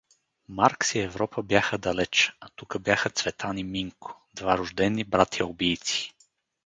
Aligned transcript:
Маркс 0.47 0.95
и 0.95 0.99
Европа 0.99 1.43
бяха 1.43 1.77
далеч, 1.77 2.33
а 2.41 2.49
тука 2.55 2.79
бяха 2.79 3.09
Цветан 3.09 3.57
и 3.57 3.63
Минко, 3.63 4.21
два 4.35 4.57
рождени 4.57 5.03
братя-убийци. 5.03 6.13